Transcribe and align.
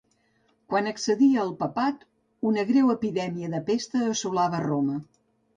Quan 0.71 0.87
accedí 0.91 1.27
al 1.41 1.51
papat, 1.59 2.07
una 2.53 2.65
greu 2.71 2.89
epidèmia 2.97 3.53
de 3.57 3.63
pesta 3.71 4.03
assolava 4.15 4.67
Roma. 4.69 4.99